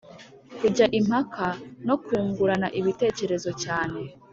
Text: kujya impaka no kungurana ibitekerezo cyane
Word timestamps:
kujya 0.59 0.85
impaka 0.99 1.47
no 1.87 1.95
kungurana 2.05 2.67
ibitekerezo 2.79 3.49
cyane 3.63 3.99